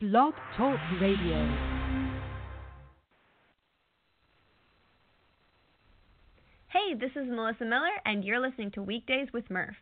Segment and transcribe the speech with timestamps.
[0.00, 1.44] Blog Talk Radio.
[6.68, 9.74] Hey, this is Melissa Miller, and you're listening to Weekdays with Murph.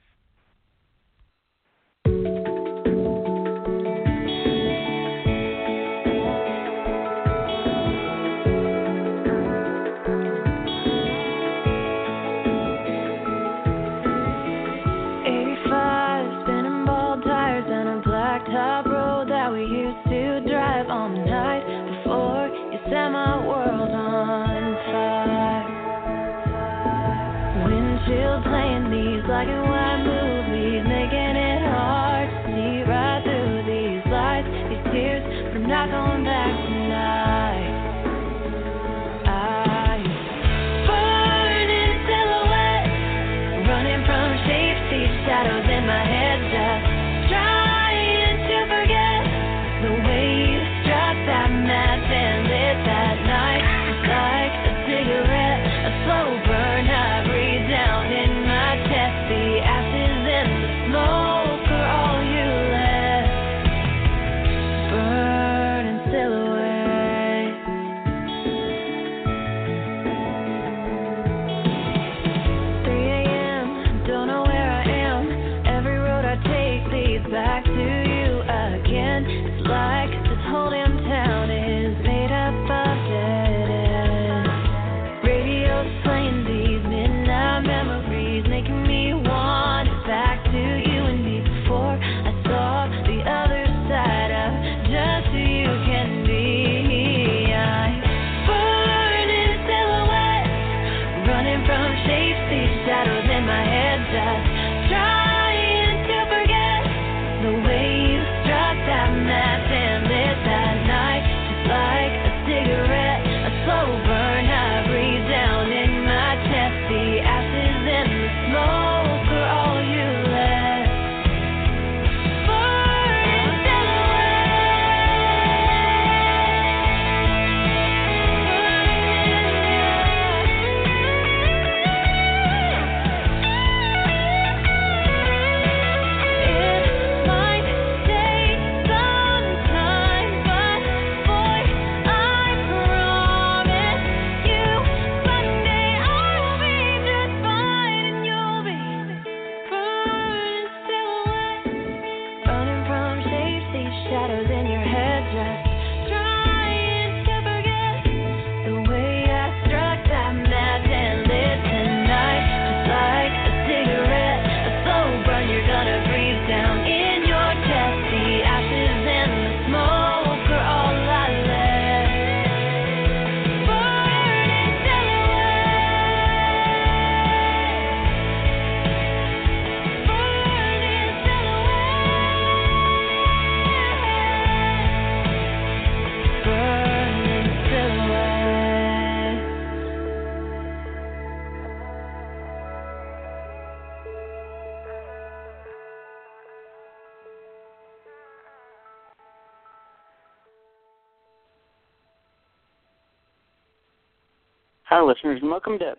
[204.89, 205.97] Hi, listeners, and welcome to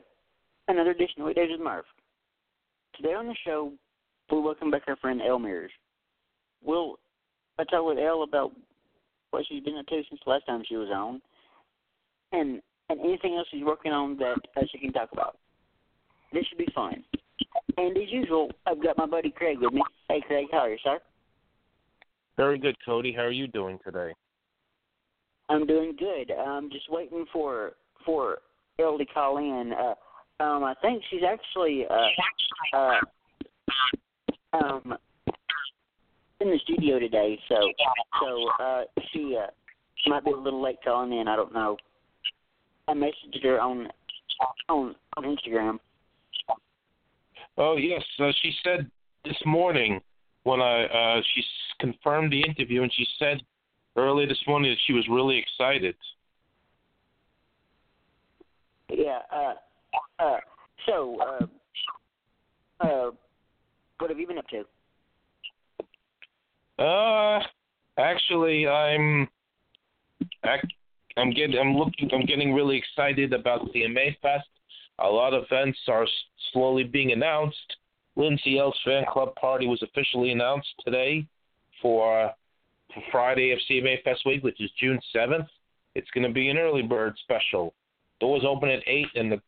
[0.69, 1.83] another edition of Weekdays with Murph.
[2.95, 3.73] Today on the show,
[4.31, 5.71] we'll welcome back our friend Elle Mears.
[6.63, 6.97] We'll
[7.59, 8.53] I talk with Elle about
[9.31, 11.21] what she's been up to since the last time she was on,
[12.31, 15.37] and and anything else she's working on that uh, she can talk about.
[16.31, 17.03] This should be fun.
[17.75, 19.83] And as usual, I've got my buddy Craig with me.
[20.07, 20.99] Hey, Craig, how are you, sir?
[22.37, 23.11] Very good, Cody.
[23.11, 24.13] How are you doing today?
[25.49, 26.31] I'm doing good.
[26.31, 27.73] I'm just waiting for
[28.05, 28.37] for
[28.79, 29.73] Elle to call in.
[29.73, 32.99] Uh, um, I think she's actually uh, uh,
[34.53, 34.97] um,
[36.39, 37.55] in the studio today, so
[38.21, 39.47] so uh, she uh,
[40.07, 41.27] might be a little late calling in.
[41.27, 41.77] I don't know.
[42.87, 43.87] I messaged her on
[44.69, 45.79] on on Instagram.
[47.57, 48.89] Oh yes, uh, she said
[49.25, 49.99] this morning
[50.43, 51.43] when I uh, she
[51.79, 53.41] confirmed the interview, and she said
[53.95, 55.95] early this morning that she was really excited.
[58.89, 59.19] Yeah.
[59.31, 59.53] Uh,
[60.19, 60.37] uh,
[60.85, 63.11] so, uh, uh,
[63.99, 64.63] what have you been up to?
[66.81, 67.39] Uh,
[67.97, 69.27] actually, I'm
[71.17, 74.47] I'm getting I'm looking I'm getting really excited about CMA Fest.
[74.99, 76.05] A lot of events are
[76.53, 77.75] slowly being announced.
[78.15, 81.27] Lindsay Ell's fan club party was officially announced today
[81.81, 82.31] for
[83.11, 85.47] Friday of CMA Fest week, which is June 7th.
[85.93, 87.73] It's going to be an early bird special.
[88.19, 89.41] Doors open at 8 and the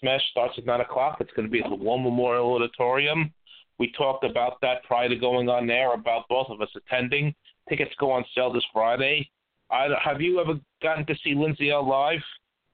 [0.00, 1.18] smash starts at 9 o'clock.
[1.20, 3.32] It's going to be at the War Memorial Auditorium.
[3.78, 7.34] We talked about that prior to going on there, about both of us attending.
[7.68, 9.28] Tickets go on sale this Friday.
[9.70, 12.20] I, have you ever gotten to see Lindsay Ell live?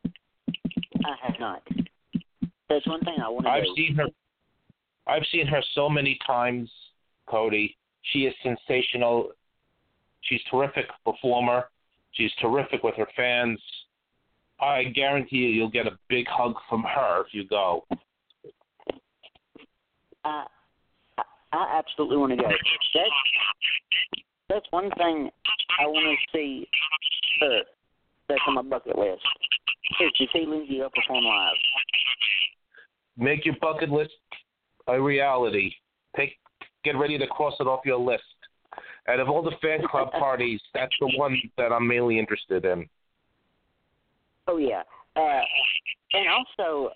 [0.05, 1.63] I have not.
[2.69, 3.75] There's one thing I want to I've do.
[3.77, 4.07] seen her.
[5.07, 6.71] I've seen her so many times,
[7.27, 7.77] Cody.
[8.13, 9.31] She is sensational.
[10.23, 11.71] She's terrific performer.
[12.13, 13.61] She's terrific with her fans.
[14.61, 17.87] I guarantee you, you'll get a big hug from her if you go.
[20.25, 20.45] I,
[21.53, 22.49] I, absolutely want to go.
[22.95, 23.11] That's
[24.51, 25.31] that's one thing
[25.81, 26.69] I want to see.
[27.43, 27.47] Uh,
[28.29, 29.23] that's on my bucket list.
[30.01, 31.55] Is to see Lindsay Ell perform live.
[33.17, 34.13] Make your bucket list
[34.87, 35.73] a reality.
[36.17, 36.37] Take,
[36.85, 38.23] get ready to cross it off your list.
[39.07, 42.89] And of all the fan club parties, that's the one that I'm mainly interested in.
[44.51, 44.83] Oh yeah,
[45.15, 45.43] uh,
[46.13, 46.91] and also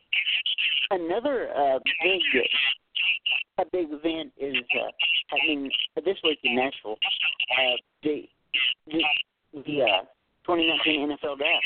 [0.91, 2.21] another uh, big
[3.59, 4.91] a big event is uh,
[5.29, 5.71] happening
[6.05, 6.99] this week in Nashville.
[7.57, 8.29] Uh, the
[8.89, 9.05] the,
[9.53, 10.03] the uh,
[10.47, 11.65] 2019 NFL Draft.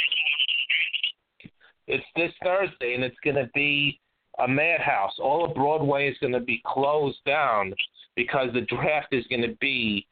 [1.87, 3.99] It's this Thursday, and it's going to be
[4.39, 5.15] a madhouse.
[5.19, 7.73] All of Broadway is going to be closed down
[8.15, 10.07] because the draft is going to be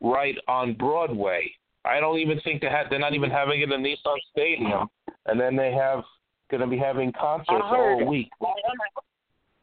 [0.00, 1.52] right on Broadway.
[1.84, 2.86] I don't even think they had.
[2.90, 4.88] They're not even having it in Nissan Stadium,
[5.30, 6.02] and then they have
[6.50, 8.28] going to be having concerts all week.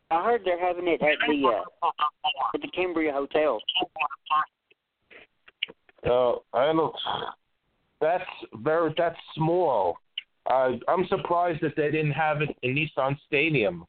[0.09, 1.87] I heard they're having it at the uh,
[2.55, 3.59] at the Cambria Hotel.
[6.05, 6.95] Uh, I don't.
[7.99, 8.23] That's
[8.63, 8.93] very.
[8.97, 9.97] That's small.
[10.49, 13.85] Uh, I'm surprised that they didn't have it in Nissan Stadium.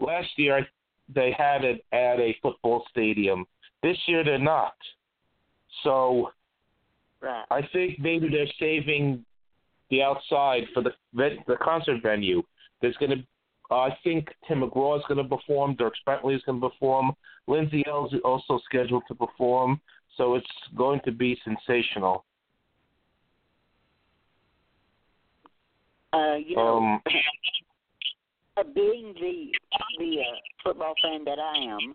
[0.00, 0.66] Last year
[1.14, 3.44] they had it at a football stadium.
[3.82, 4.74] This year they're not.
[5.84, 6.30] So
[7.20, 7.44] Right.
[7.50, 9.24] I think maybe they're saving
[9.90, 12.42] the outside for the the concert venue.
[12.80, 13.24] There's going to,
[13.70, 15.76] uh, I think Tim McGraw is going to perform.
[15.76, 17.12] Dierks Bentley is going to perform.
[17.46, 19.80] Lindsay Ell is also scheduled to perform.
[20.16, 20.46] So it's
[20.76, 22.24] going to be sensational.
[26.12, 27.02] Uh, you know, Um,
[28.74, 29.52] being the
[29.98, 31.94] the uh, football fan that I am,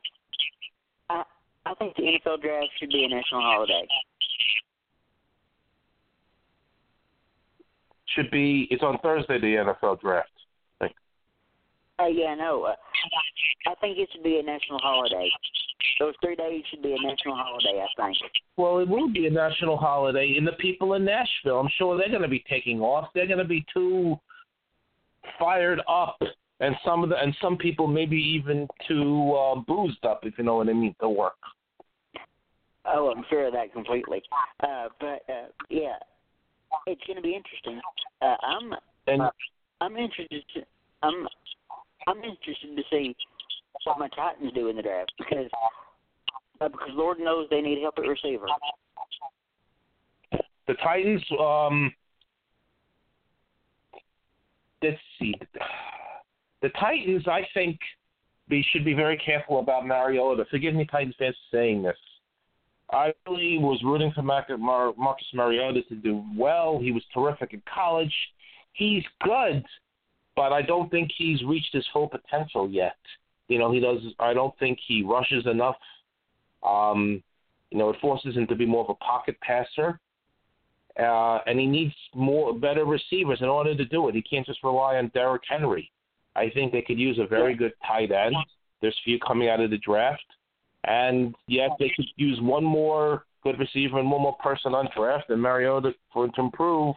[1.09, 1.24] I
[1.65, 3.88] I think the NFL draft should be a national holiday.
[8.16, 8.68] Should be.
[8.72, 9.40] It's on Thursday.
[9.40, 10.30] The NFL draft.
[10.80, 10.96] I think.
[12.00, 12.64] Oh yeah, no.
[12.64, 12.76] Uh,
[13.68, 15.30] I think it should be a national holiday.
[16.00, 17.84] Those three days should be a national holiday.
[17.84, 18.18] I think.
[18.58, 22.10] Well, it will be a national holiday, and the people in Nashville, I'm sure they're
[22.10, 23.10] going to be taking off.
[23.14, 24.18] They're going to be too
[25.40, 26.18] fired up,
[26.60, 30.44] and some of the and some people maybe even too uh, boozed up, if you
[30.44, 31.34] know what I mean, to work.
[32.88, 34.22] Oh, I'm sure of that completely.
[34.62, 35.98] Uh, but uh, yeah,
[36.88, 37.81] it's going to be interesting.
[38.22, 38.74] Uh, I'm
[39.07, 39.22] And
[39.81, 40.44] I'm interested.
[40.56, 40.62] To,
[41.04, 41.27] I'm
[42.07, 43.16] I'm interested to see
[43.86, 45.50] what my Titans do in the draft because
[46.62, 48.45] uh, because Lord knows they need help at receiver.
[50.68, 51.94] the Titans, um,
[54.81, 55.36] let's see,
[56.62, 57.78] the Titans, I think,
[58.50, 60.45] we should be very careful about Mariota.
[60.50, 61.98] Forgive me, Titans fans, for saying this.
[62.95, 66.80] I really was rooting for Mac- Mar- Marcus Mariota to do well.
[66.81, 68.14] He was terrific in college.
[68.71, 69.66] He's good,
[70.35, 72.95] but I don't think he's reached his full potential yet.
[73.49, 73.99] You know, he does.
[74.19, 75.75] I don't think he rushes enough.
[76.64, 77.21] Um,
[77.69, 79.99] you know, it forces him to be more of a pocket passer,
[80.97, 84.16] uh, and he needs more better receivers in order to do it.
[84.16, 85.92] He can't just rely on Derrick Henry.
[86.35, 88.35] I think they could use a very good tight end.
[88.81, 90.25] There's few coming out of the draft,
[90.87, 95.30] and yet they could use one more good receiver and one more person on draft
[95.30, 96.95] and Mariota for to improve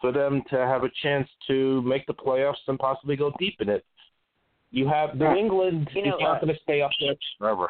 [0.00, 3.68] for them to have a chance to make the playoffs and possibly go deep in
[3.68, 3.84] it.
[4.70, 5.26] You have New.
[5.26, 7.68] England You know, is not uh, going to stay up there forever.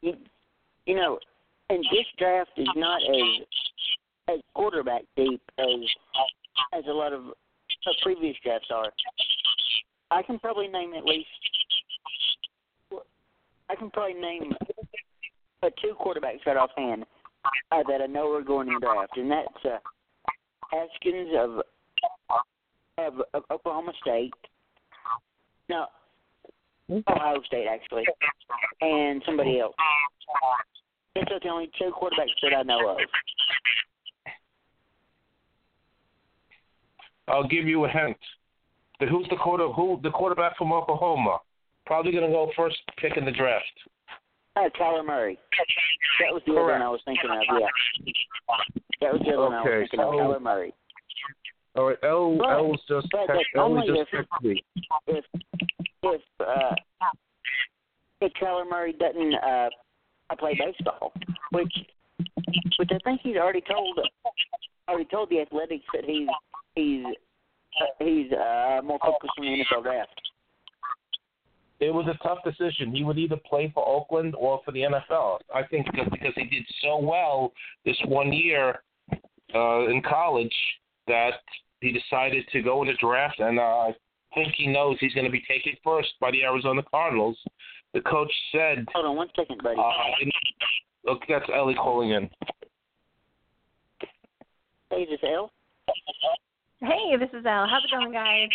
[0.00, 0.14] You,
[0.86, 1.18] you know,
[1.70, 3.46] and this draft is not as
[4.28, 5.66] as quarterback deep as
[6.72, 8.92] as a lot of uh, previous drafts are.
[10.10, 11.26] I can probably name at least.
[13.72, 14.52] I can probably name
[15.62, 17.04] uh, two quarterbacks right offhand
[17.70, 19.78] uh, that I know are going in the draft, and that's uh,
[20.70, 21.62] Haskins of,
[22.98, 24.34] of of Oklahoma State.
[25.70, 25.86] No,
[26.90, 28.04] Ohio State actually,
[28.82, 29.74] and somebody else.
[31.14, 32.98] Those are the only two quarterbacks that I know of.
[37.28, 38.18] I'll give you a hint.
[39.00, 39.68] Who's the quarter?
[39.68, 41.38] Who the quarterback from Oklahoma?
[41.92, 43.66] Probably going to go first pick in the draft.
[44.56, 45.38] Uh, Kyler Murray.
[46.20, 47.36] That was the other one I was thinking of.
[47.60, 47.66] Yeah.
[49.02, 50.06] That was the other one I was Okay, thinking of.
[50.14, 50.74] Kyler Murray.
[51.76, 54.64] All right, L But- L was just but text, that's L only just if- me.
[55.06, 55.24] If
[56.02, 56.74] if uh,
[58.22, 59.68] if Kyler Murray doesn't uh,
[60.38, 61.12] play baseball,
[61.50, 61.74] which
[62.78, 64.00] which I think he's already told
[64.88, 66.28] already told the Athletics that he's
[66.74, 70.18] he's uh, he's uh, more focused on the NFL draft.
[71.82, 72.94] It was a tough decision.
[72.94, 75.38] He would either play for Oakland or for the NFL.
[75.52, 77.52] I think because because he did so well
[77.84, 78.84] this one year
[79.52, 80.54] uh, in college
[81.08, 81.40] that
[81.80, 83.94] he decided to go in the draft, and uh, I
[84.32, 87.36] think he knows he's going to be taken first by the Arizona Cardinals.
[87.94, 89.76] The coach said, Hold on one second, buddy.
[89.76, 90.30] uh,
[91.04, 92.30] "Look, that's Ellie calling in."
[94.88, 95.50] Hey, this is this Elle?
[96.80, 97.66] Hey, this is Elle.
[97.66, 98.50] How's it going, guys?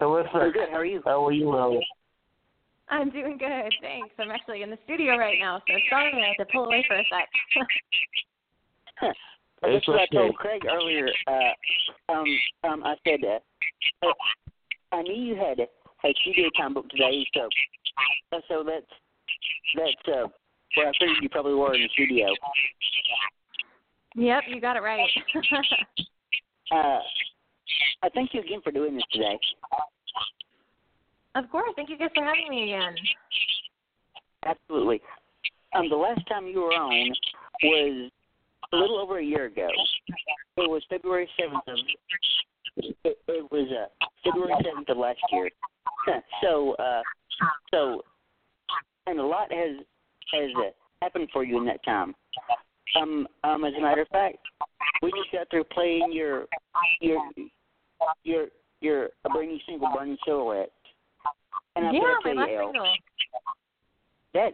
[0.00, 0.54] We're Terrific.
[0.54, 0.68] good.
[0.70, 1.02] How are you?
[1.04, 1.86] How are you, Ellie?
[2.88, 4.14] I'm doing good, thanks.
[4.18, 6.96] I'm actually in the studio right now, so sorry I had to pull away for
[6.96, 7.28] a sec.
[9.00, 9.16] That's
[9.62, 10.16] It's what I okay.
[10.16, 11.08] told Craig earlier.
[11.26, 12.24] Uh, um,
[12.64, 14.12] um, I said, uh, uh,
[14.92, 17.48] I knew you had a studio time book today, so
[18.32, 18.86] uh, so that's
[19.76, 20.26] that's uh,
[20.76, 22.26] where I figured you probably were in the studio.
[24.16, 25.08] yep, you got it right.
[26.72, 27.00] Uh,
[28.02, 29.38] I thank you again for doing this today.
[31.34, 32.94] of course, thank you guys for having me again.
[34.44, 35.00] Absolutely.
[35.74, 37.12] Um, the last time you were on
[37.62, 38.10] was
[38.72, 39.68] a little over a year ago.
[40.56, 41.78] It was February seventh of.
[42.76, 45.50] It, it was uh, February seventh of last year.
[46.42, 47.02] so, uh,
[47.72, 48.02] so,
[49.06, 49.76] and a lot has
[50.32, 52.14] has uh, happened for you in that time.
[53.00, 54.38] Um, um, as a matter of fact,
[55.02, 56.46] we just got through playing your
[57.00, 57.20] your
[58.24, 58.46] your
[58.80, 60.72] your new single, "Burning Silhouette."
[61.76, 62.94] And I've yeah, to tell you, Elle, single.
[64.34, 64.52] that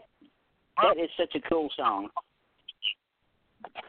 [0.82, 2.08] that is such a cool song.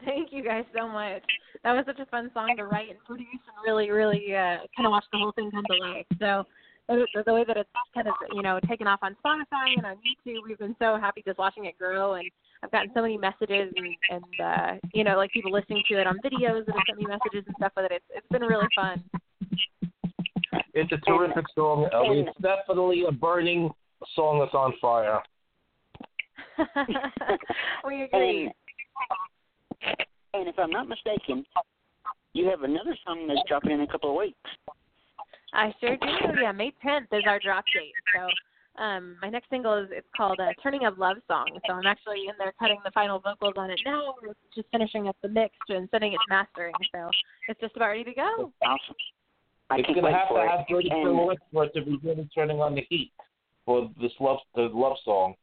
[0.04, 1.22] Thank you guys so much.
[1.62, 4.86] That was such a fun song to write and produce and really, really uh, kind
[4.86, 6.06] of watch the whole thing come to life.
[6.18, 6.44] So
[6.88, 9.96] the, the way that it's kind of, you know, taken off on Spotify and on
[9.96, 12.14] YouTube, we've been so happy just watching it grow.
[12.14, 12.28] And
[12.62, 16.06] I've gotten so many messages and, and uh, you know, like people listening to it
[16.06, 17.92] on videos and have sent me messages and stuff with it.
[17.92, 19.02] It's, it's been really fun.
[20.74, 22.20] It's a terrific song, Ellie.
[22.20, 23.70] It's definitely a burning
[24.14, 25.20] song that's on fire.
[27.86, 28.52] we agree.
[29.82, 29.96] And,
[30.34, 31.44] and if I'm not mistaken,
[32.34, 34.38] you have another song that's dropping in a couple of weeks.
[35.52, 36.06] I sure do.
[36.40, 37.92] Yeah, May 10th is our drop date.
[38.14, 38.28] So
[38.78, 42.22] um, my next single is it's called uh, "Turning of Love Song." So I'm actually
[42.28, 44.14] in there cutting the final vocals on it now.
[44.22, 46.72] We're just finishing up the mix and sending it to mastering.
[46.94, 47.10] So
[47.48, 48.52] it's just about ready to go.
[48.62, 48.94] Awesome.
[49.70, 51.74] I it's can't going to wait have for to have dirty And- silhouettes for it
[51.74, 53.12] to be really turning on the heat
[53.64, 55.34] for this love the love song.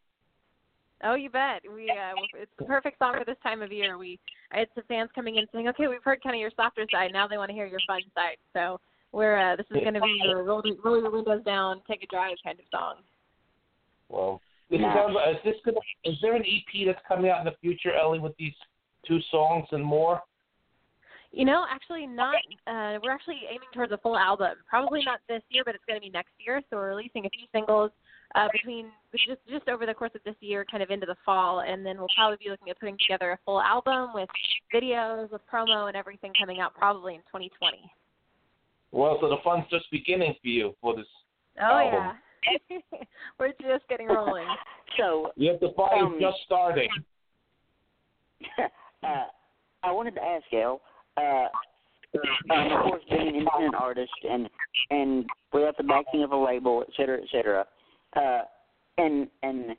[1.04, 1.62] Oh, you bet.
[1.72, 3.98] We uh, it's the perfect song for this time of year.
[4.00, 4.20] We
[4.52, 7.12] I had some fans coming in saying, "Okay, we've heard kind of your softer side.
[7.14, 8.80] Now they want to hear your fun side." So
[9.12, 12.08] we're uh, this is going to be your roll, roll your windows down, take a
[12.08, 12.96] drive kind of song.
[14.10, 15.10] Well, this Nice.
[15.10, 18.20] is, is this gonna, is there an EP that's coming out in the future, Ellie,
[18.20, 18.54] with these
[19.08, 20.22] two songs and more?
[21.32, 22.36] You know, actually not.
[22.66, 24.56] Uh, we're actually aiming towards a full album.
[24.70, 26.62] Probably not this year, but it's going to be next year.
[26.70, 27.92] So we're releasing a few singles
[28.36, 31.62] uh, between just just over the course of this year, kind of into the fall,
[31.62, 34.30] and then we'll probably be looking at putting together a full album with
[34.74, 37.78] videos, with promo, and everything coming out probably in 2020.
[38.92, 41.06] Well, so the fun's just beginning for you for this.
[41.60, 41.94] Oh Album.
[41.94, 42.14] yeah,
[43.40, 44.48] we're just getting rolling.
[44.98, 46.90] So, You have the fire's Um, just starting.
[49.04, 49.26] uh,
[49.84, 50.82] I wanted to ask Elle.
[51.18, 51.48] Uh,
[52.50, 54.50] um, of course, being an independent artist and
[54.90, 57.66] and without the backing of a label, et cetera, et cetera,
[58.16, 58.42] uh,
[58.98, 59.76] and and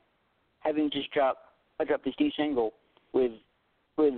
[0.60, 1.40] having just dropped
[1.80, 2.74] I dropped this new single
[3.12, 3.32] with
[3.96, 4.14] with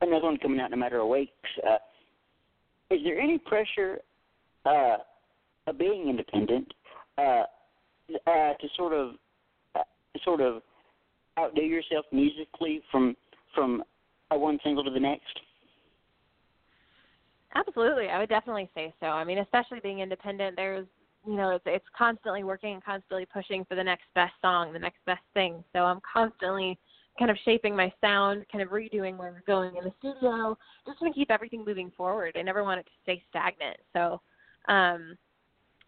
[0.00, 1.32] another one coming out in a matter of weeks.
[1.66, 1.76] Uh,
[2.90, 3.98] is there any pressure
[4.66, 4.96] uh,
[5.66, 6.72] of being independent
[7.18, 7.44] uh,
[8.26, 9.14] uh, to sort of
[9.74, 9.82] uh,
[10.24, 10.62] sort of
[11.38, 13.16] outdo yourself musically from
[13.54, 13.82] from
[14.30, 15.40] one single to the next?
[17.54, 19.06] Absolutely, I would definitely say so.
[19.06, 20.86] I mean, especially being independent, there's
[21.26, 24.78] you know, it's it's constantly working and constantly pushing for the next best song, the
[24.78, 25.62] next best thing.
[25.72, 26.78] So I'm constantly
[27.18, 30.56] kind of shaping my sound, kind of redoing where we're going in the studio,
[30.86, 32.36] just to keep everything moving forward.
[32.38, 33.76] I never want it to stay stagnant.
[33.92, 34.20] So
[34.68, 35.16] um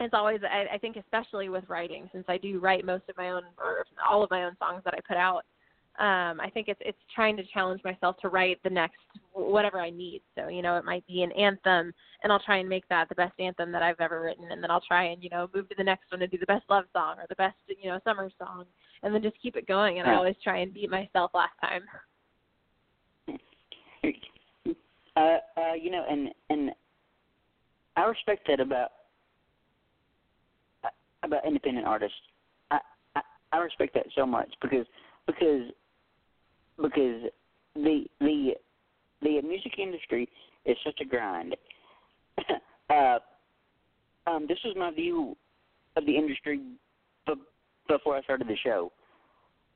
[0.01, 3.31] it's always I, I think especially with writing, since I do write most of my
[3.31, 5.45] own or all of my own songs that I put out,
[5.99, 8.97] um, I think it's it's trying to challenge myself to write the next
[9.33, 10.23] whatever I need.
[10.35, 11.93] So you know, it might be an anthem,
[12.23, 14.71] and I'll try and make that the best anthem that I've ever written, and then
[14.71, 16.85] I'll try and you know move to the next one and do the best love
[16.95, 18.65] song or the best you know summer song,
[19.03, 19.99] and then just keep it going.
[19.99, 21.83] And I always try and beat myself last time.
[25.17, 26.71] Uh, uh, you know, and and
[27.97, 28.93] I respect that about
[31.23, 32.17] about independent artists.
[32.71, 32.79] I,
[33.17, 33.21] I
[33.53, 34.87] I respect that so much because
[35.27, 35.71] because
[36.81, 37.31] because
[37.75, 38.55] the the
[39.23, 40.29] the music industry
[40.65, 41.57] is such a grind.
[42.91, 43.19] uh,
[44.27, 45.37] um, this was my view
[45.97, 46.61] of the industry
[47.27, 47.35] b-
[47.89, 48.93] before I started the show.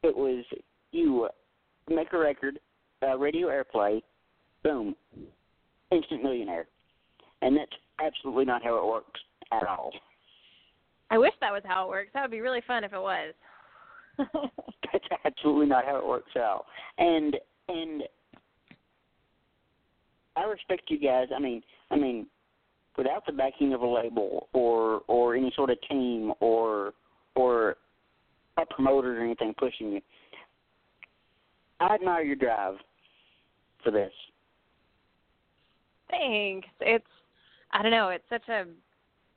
[0.02, 0.44] It was
[0.92, 1.28] you
[1.88, 2.58] make a record,
[3.02, 4.02] uh, radio airplay,
[4.62, 4.94] boom,
[5.90, 6.66] instant millionaire.
[7.42, 9.20] And that's absolutely not how it works
[9.52, 9.92] at all.
[11.10, 12.10] I wish that was how it works.
[12.14, 13.34] That would be really fun if it was.
[14.18, 16.66] That's absolutely not how it works out.
[16.98, 17.36] And
[17.68, 18.02] and
[20.36, 21.28] I respect you guys.
[21.34, 22.26] I mean, I mean,
[22.96, 26.92] without the backing of a label or or any sort of team or
[27.34, 27.76] or
[28.56, 30.00] a promoter or anything pushing you,
[31.80, 32.76] I admire your drive
[33.82, 34.12] for this.
[36.10, 36.68] Thanks.
[36.80, 37.04] It's
[37.72, 38.66] I don't know, it's such a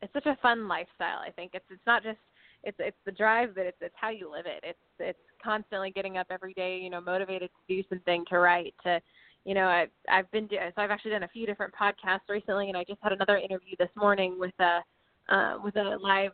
[0.01, 1.19] it's such a fun lifestyle.
[1.25, 2.19] I think it's it's not just
[2.63, 4.63] it's it's the drive, but it's it's how you live it.
[4.63, 8.73] It's it's constantly getting up every day, you know, motivated to do something, to write,
[8.83, 9.01] to
[9.45, 12.67] you know, I've I've been do, so I've actually done a few different podcasts recently,
[12.67, 14.79] and I just had another interview this morning with a
[15.33, 16.31] uh, with a live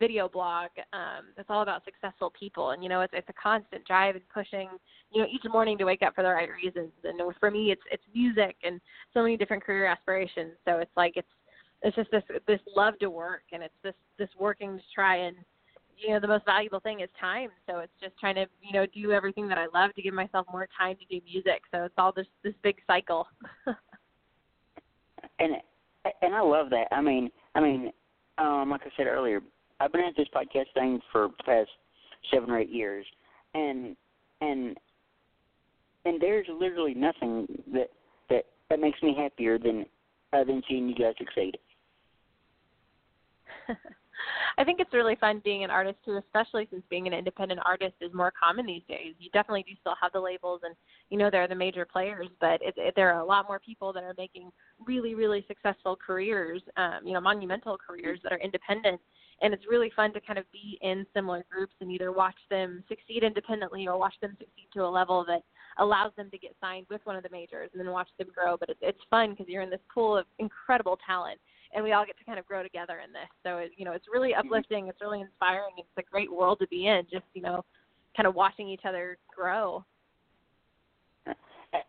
[0.00, 3.84] video blog um, that's all about successful people, and you know, it's it's a constant
[3.84, 4.68] drive and pushing,
[5.12, 6.90] you know, each morning to wake up for the right reasons.
[7.04, 8.80] And for me, it's it's music and
[9.12, 10.52] so many different career aspirations.
[10.64, 11.28] So it's like it's
[11.84, 15.36] it's just this this love to work, and it's this this working to try and
[15.96, 18.84] you know the most valuable thing is time so it's just trying to you know
[18.92, 21.94] do everything that i love to give myself more time to do music so it's
[21.98, 23.28] all this this big cycle
[25.38, 25.52] and
[26.22, 26.88] and I love that.
[26.92, 27.92] I mean, I mean,
[28.38, 29.40] um, like I said earlier,
[29.80, 31.70] I've been at this podcast thing for the past
[32.32, 33.06] seven or eight years,
[33.54, 33.96] and
[34.40, 34.76] and
[36.04, 37.90] and there's literally nothing that
[38.28, 39.86] that that makes me happier than
[40.32, 41.56] uh, than seeing you guys succeed.
[44.58, 47.94] I think it's really fun being an artist too, especially since being an independent artist
[48.00, 49.14] is more common these days.
[49.18, 50.74] You definitely do still have the labels, and
[51.10, 53.92] you know they're the major players, but it, it, there are a lot more people
[53.92, 54.50] that are making
[54.86, 59.00] really, really successful careers, um, you know, monumental careers that are independent.
[59.42, 62.84] And it's really fun to kind of be in similar groups and either watch them
[62.88, 65.42] succeed independently or watch them succeed to a level that
[65.78, 68.56] allows them to get signed with one of the majors and then watch them grow.
[68.56, 71.40] But it's, it's fun because you're in this pool of incredible talent
[71.74, 73.28] and we all get to kind of grow together in this.
[73.42, 74.88] So it, you know, it's really uplifting.
[74.88, 75.74] It's really inspiring.
[75.76, 77.02] It's a great world to be in.
[77.10, 77.64] Just you know,
[78.16, 79.84] kind of watching each other grow.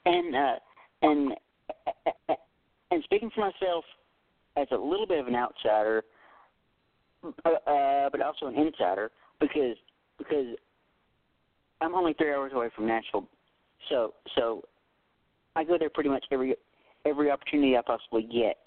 [0.05, 0.55] And uh,
[1.03, 1.33] and
[2.91, 3.85] and speaking for myself
[4.57, 6.03] as a little bit of an outsider,
[7.23, 9.77] uh, uh, but also an insider because
[10.17, 10.55] because
[11.81, 13.27] I'm only three hours away from Nashville,
[13.89, 14.63] so so
[15.55, 16.55] I go there pretty much every
[17.05, 18.57] every opportunity I possibly get.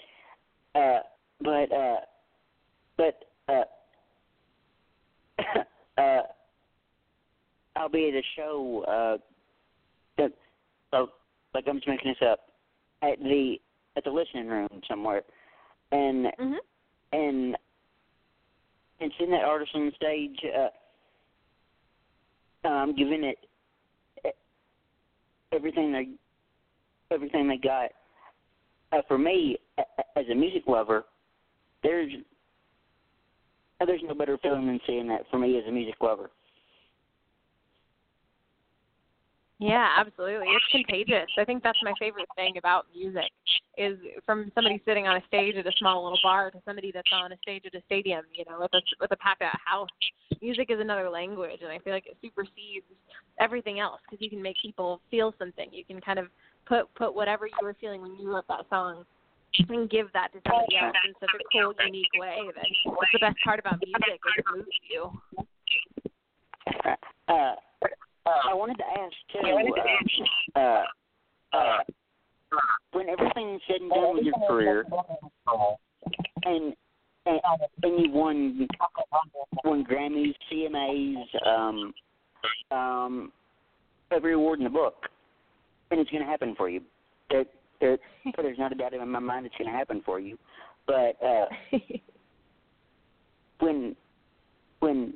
[0.74, 0.98] Uh,
[1.40, 1.96] but uh,
[2.96, 3.64] but uh,
[6.00, 6.22] uh,
[7.76, 8.84] I'll be at a show.
[8.88, 9.18] Uh,
[10.18, 10.32] that,
[10.92, 11.08] oh,
[11.54, 12.40] like I'm just making this up
[13.02, 13.56] at the
[13.96, 15.22] at the listening room somewhere,
[15.92, 16.58] and Mhm.
[17.12, 17.56] and
[19.00, 20.68] and seeing that artist on stage, uh,
[22.68, 23.38] um, giving it
[25.52, 26.08] everything they
[27.10, 27.90] everything they got.
[28.92, 29.58] Uh, for me,
[30.16, 31.04] as a music lover,
[31.82, 32.12] there's
[33.80, 36.30] uh, there's no better feeling than seeing that for me as a music lover.
[39.60, 40.46] Yeah, absolutely.
[40.48, 41.28] It's contagious.
[41.36, 43.30] I think that's my favorite thing about music
[43.76, 47.10] is from somebody sitting on a stage at a small little bar to somebody that's
[47.12, 49.88] on a stage at a stadium, you know, with a with a packed out house.
[50.40, 52.86] Music is another language and I feel like it supersedes
[53.40, 55.68] everything else because you can make people feel something.
[55.72, 56.26] You can kind of
[56.68, 59.04] put put whatever you were feeling when you wrote that song
[59.68, 63.18] and give that to somebody else in such a cool, unique way that that's the
[63.18, 65.10] best part about music is it moves you.
[67.28, 67.54] Uh,
[68.26, 69.40] I wanted to ask too.
[70.54, 71.78] Uh, uh, uh,
[72.92, 74.84] when everything's said and done with your career,
[76.44, 76.74] and
[77.26, 77.40] and,
[77.82, 78.68] and you won
[79.64, 81.94] won Grammys, CMAs, um,
[82.70, 83.32] um,
[84.10, 85.06] every award in the book,
[85.90, 86.80] and it's going to happen for you.
[87.30, 87.44] There,
[87.80, 87.98] there,
[88.36, 90.38] there's not a doubt in my mind it's going to happen for you.
[90.86, 91.46] But uh,
[93.60, 93.94] when
[94.80, 95.14] when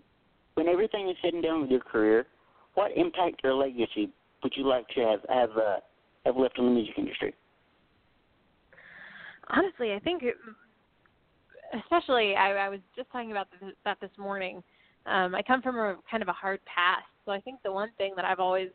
[0.55, 2.27] when everything is said and done with your career,
[2.75, 4.11] what impact or legacy
[4.43, 5.77] would you like to have have uh,
[6.27, 7.35] have left on the music industry?
[9.49, 10.35] Honestly, I think, it,
[11.83, 14.63] especially, I, I was just talking about this, that this morning.
[15.05, 17.91] Um, I come from a kind of a hard past, So I think the one
[17.99, 18.69] thing that I've always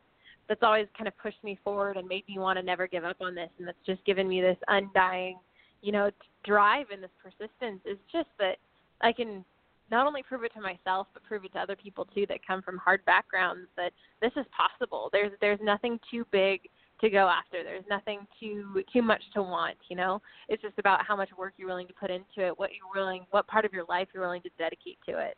[0.48, 3.18] that's always kind of pushed me forward and made me want to never give up
[3.22, 5.38] on this and that's just given me this undying,
[5.82, 6.10] you know,
[6.44, 8.58] drive and this persistence is just that
[9.02, 9.44] I can
[9.90, 12.62] not only prove it to myself but prove it to other people too that come
[12.62, 15.10] from hard backgrounds that this is possible.
[15.12, 16.62] There's there's nothing too big
[17.02, 17.64] to go after.
[17.64, 20.22] There's nothing too too much to want, you know.
[20.50, 23.26] It's just about how much work you're willing to put into it, what you're willing
[23.32, 25.38] what part of your life you're willing to dedicate to it.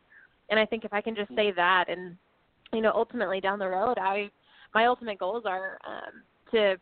[0.50, 1.36] And I think if I can just mm.
[1.36, 2.16] say that and
[2.72, 4.30] you know, ultimately down the road I
[4.74, 6.78] my ultimate goals are um to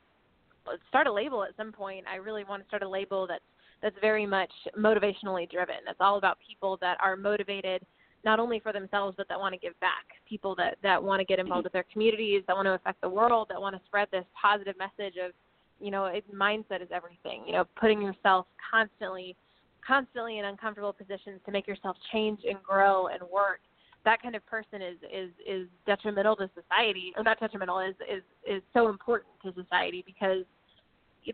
[0.89, 2.05] start a label at some point.
[2.11, 3.43] I really want to start a label that's
[3.81, 5.75] that's very much motivationally driven.
[5.85, 7.85] That's all about people that are motivated
[8.25, 10.05] not only for themselves but that want to give back.
[10.27, 13.09] People that that want to get involved with their communities, that want to affect the
[13.09, 15.31] world, that want to spread this positive message of,
[15.79, 17.43] you know, it, mindset is everything.
[17.45, 19.35] You know, putting yourself constantly,
[19.85, 23.59] constantly in uncomfortable positions to make yourself change and grow and work.
[24.07, 28.23] That kind of person is is is detrimental to society, or not detrimental is is
[28.47, 30.45] is so important to society because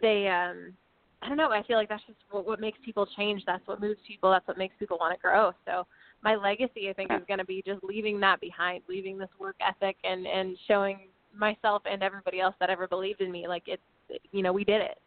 [0.02, 0.74] they um
[1.22, 1.52] I don't know.
[1.52, 3.44] I feel like that's just what, what makes people change.
[3.46, 4.32] That's what moves people.
[4.32, 5.52] That's what makes people want to grow.
[5.66, 5.86] So
[6.24, 9.56] my legacy, I think, is going to be just leaving that behind, leaving this work
[9.62, 10.98] ethic, and and showing
[11.38, 13.84] myself and everybody else that ever believed in me, like it's,
[14.32, 14.98] you know, we did it.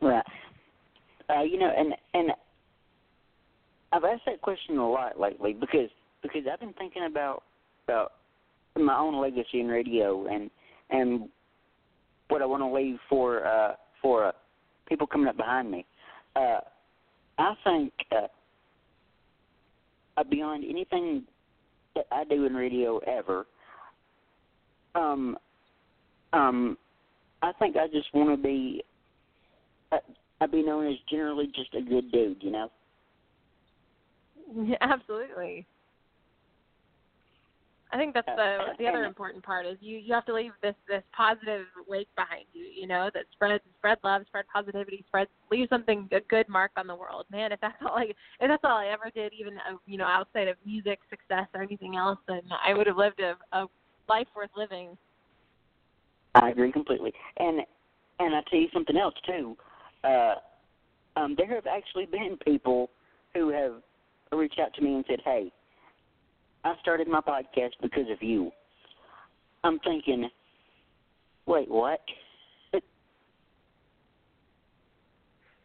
[0.00, 0.24] Right.
[1.28, 2.32] Uh, you know, and and
[3.92, 5.90] I've asked that question a lot lately because
[6.22, 7.42] because I've been thinking about
[7.86, 8.12] about
[8.76, 10.50] my own legacy in radio and
[10.90, 11.28] and
[12.28, 14.32] what I want to leave for uh, for uh,
[14.88, 15.86] people coming up behind me.
[16.36, 16.60] Uh,
[17.38, 18.28] I think uh,
[20.24, 21.24] beyond anything
[21.94, 23.46] that I do in radio ever,
[24.94, 25.38] um,
[26.32, 26.76] um,
[27.42, 28.82] I think I just want to be.
[29.92, 29.98] Uh,
[30.40, 32.70] I'd be known as generally just a good dude, you know.
[34.56, 35.66] Yeah, absolutely.
[37.90, 40.74] I think that's the the other important part is you you have to leave this
[40.88, 42.64] this positive wake behind you.
[42.64, 46.86] You know that spread spread love, spread positivity, spread leave something a good mark on
[46.86, 47.26] the world.
[47.30, 50.06] Man, if that's all I if that's all I ever did, even uh, you know
[50.06, 53.66] outside of music success or anything else, then I would have lived a, a
[54.08, 54.96] life worth living.
[56.34, 57.60] I agree completely, and
[58.18, 59.56] and I tell you something else too.
[60.04, 60.34] Uh,
[61.16, 62.90] um, there have actually been people
[63.34, 63.82] who have
[64.32, 65.50] reached out to me and said, "Hey,
[66.64, 68.50] I started my podcast because of you.
[69.64, 70.28] I'm thinking,
[71.46, 72.00] wait, what?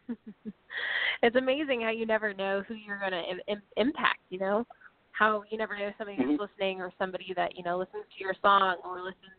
[1.24, 4.66] it's amazing how you never know who you're going to Im- Im- impact, you know?
[5.12, 6.42] How you never know somebody who's mm-hmm.
[6.42, 9.38] listening or somebody that, you know, listens to your song or listens,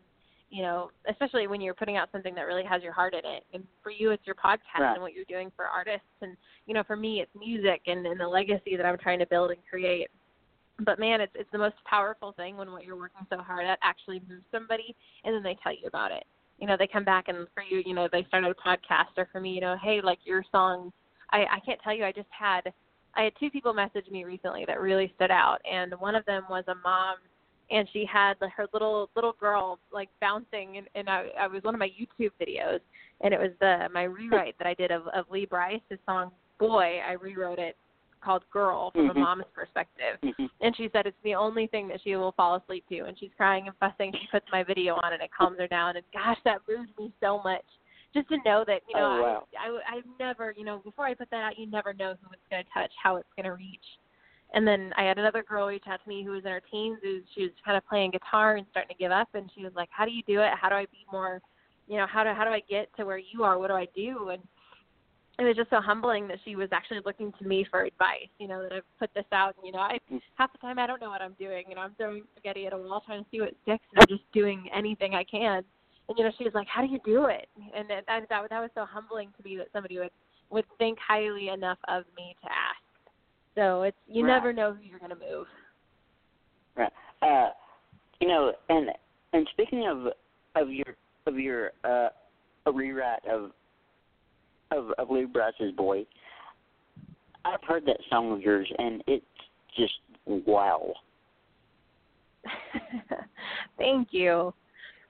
[0.49, 3.43] you know, especially when you're putting out something that really has your heart in it.
[3.53, 4.93] And for you, it's your podcast right.
[4.93, 6.07] and what you're doing for artists.
[6.21, 9.25] And, you know, for me, it's music and, and the legacy that I'm trying to
[9.25, 10.07] build and create
[10.79, 13.79] but man, it's it's the most powerful thing when what you're working so hard at
[13.81, 16.25] actually moves somebody, and then they tell you about it.
[16.59, 19.27] You know, they come back and for you, you know, they started a podcast, or
[19.31, 20.91] for me, you know, hey, like your song,
[21.31, 22.73] I I can't tell you, I just had
[23.15, 26.43] I had two people message me recently that really stood out, and one of them
[26.49, 27.15] was a mom,
[27.71, 31.73] and she had her little little girl like bouncing, and, and I I was one
[31.73, 32.79] of my YouTube videos,
[33.21, 36.31] and it was the my rewrite that I did of of Lee Brice, his song
[36.59, 36.99] Boy.
[37.07, 37.77] I rewrote it
[38.25, 39.17] called Girl from mm-hmm.
[39.17, 40.17] a mom's perspective.
[40.23, 40.45] Mm-hmm.
[40.61, 43.01] And she said it's the only thing that she will fall asleep to.
[43.01, 44.11] And she's crying and fussing.
[44.13, 45.95] She puts my video on and it calms her down.
[45.95, 47.65] And gosh, that moved me so much.
[48.13, 49.47] Just to know that, you know, oh, wow.
[49.59, 52.29] I, I, I've never, you know, before I put that out, you never know who
[52.31, 53.85] it's going to touch, how it's going to reach.
[54.53, 56.97] And then I had another girl reach out to me who was in her teens.
[57.03, 59.27] Who she was kind of playing guitar and starting to give up.
[59.33, 60.51] And she was like, "How do you do it?
[60.59, 61.41] How do I be more,
[61.87, 63.59] you know, how do how do I get to where you are?
[63.59, 64.41] What do I do?" And
[65.37, 68.29] it was just so humbling that she was actually looking to me for advice.
[68.39, 69.55] You know that I've put this out.
[69.57, 69.99] And, you know, I
[70.35, 71.65] half the time I don't know what I'm doing.
[71.67, 74.07] You know, I'm throwing spaghetti at a wall trying to see what sticks, and I'm
[74.07, 75.63] just doing anything I can.
[76.07, 78.49] And you know, she was like, "How do you do it?" And that that that,
[78.49, 80.11] that was so humbling to me that somebody would
[80.49, 83.11] would think highly enough of me to ask.
[83.55, 84.33] So it's you right.
[84.33, 85.47] never know who you're going to move.
[86.75, 86.91] Right.
[87.21, 87.49] Uh,
[88.21, 88.89] you know, and
[89.33, 90.07] and speaking of
[90.55, 90.95] of your
[91.25, 92.09] of your uh,
[92.65, 93.51] a rewrite of
[94.75, 96.05] of, of Lee Brice's Boy.
[97.43, 99.25] I've heard that song of yours, and it's
[99.77, 99.93] just
[100.25, 100.93] wow.
[103.77, 104.53] Thank you.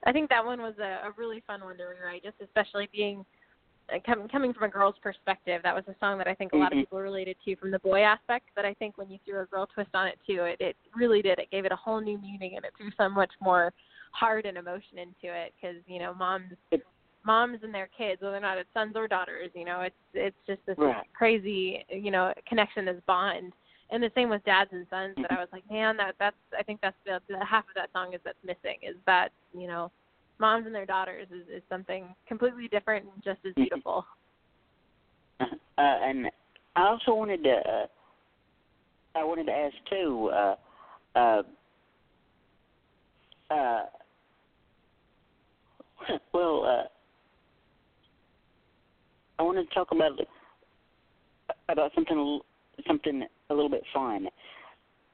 [0.05, 3.25] I think that one was a, a really fun one to rewrite, just especially being
[3.93, 5.61] uh, com- coming from a girl's perspective.
[5.63, 6.79] That was a song that I think a lot mm-hmm.
[6.79, 8.45] of people related to from the boy aspect.
[8.55, 11.21] But I think when you threw a girl twist on it too, it it really
[11.21, 11.39] did.
[11.39, 13.73] It gave it a whole new meaning, and it threw so much more
[14.11, 16.53] heart and emotion into it because you know moms
[17.25, 19.49] moms and their kids, whether or not it's sons or daughters.
[19.53, 21.05] You know, it's it's just this right.
[21.13, 23.53] crazy, you know, connection, this bond.
[23.91, 25.15] and the same with Dads and Sons.
[25.17, 27.89] That I was like, man, that that's I think that's the, the half of that
[27.93, 29.91] song is that's missing is that you know,
[30.39, 34.05] moms and their daughters is, is something completely different and just as beautiful.
[35.39, 35.45] Uh,
[35.77, 36.27] and
[36.75, 37.85] I also wanted to uh,
[39.15, 40.31] I wanted to ask too.
[40.33, 40.55] Uh,
[41.15, 41.41] uh,
[43.51, 43.85] uh,
[46.33, 46.83] well, uh,
[49.39, 50.19] I wanted to talk about
[51.69, 52.45] about something a little-
[52.87, 54.27] something a little bit fun.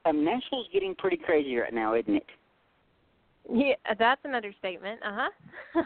[0.04, 2.26] Um, Nashville's getting pretty crazy right now, isn't it?
[3.52, 5.00] Yeah, that's an understatement.
[5.02, 5.28] Uh
[5.74, 5.82] huh.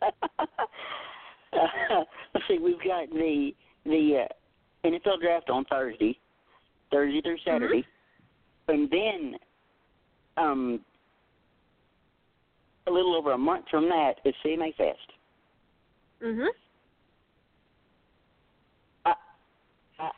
[0.00, 0.06] uh,
[2.34, 3.54] let's see, we've got the
[3.84, 6.18] the uh, NFL draft on Thursday,
[6.90, 7.84] Thursday through Saturday,
[8.68, 9.34] and then
[10.36, 10.80] um,
[12.86, 14.98] a little over a month from that is CMA Fest.
[16.22, 16.48] mhm.
[19.06, 19.14] I,
[19.98, 20.10] I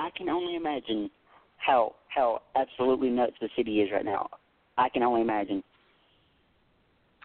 [0.00, 1.10] I can only imagine
[1.58, 4.28] how how absolutely nuts the city is right now.
[4.78, 5.62] I can only imagine.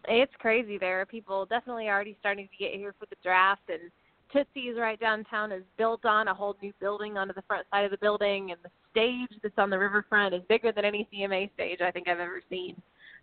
[0.08, 0.78] It's crazy.
[0.78, 3.90] There are people definitely already starting to get here for the draft, and
[4.32, 7.92] Tootsie's right downtown is built on a whole new building onto the front side of
[7.92, 11.82] the building, and the stage that's on the riverfront is bigger than any CMA stage
[11.82, 12.76] I think I've ever seen